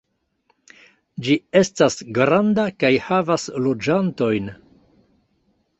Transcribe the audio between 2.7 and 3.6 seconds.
kaj havas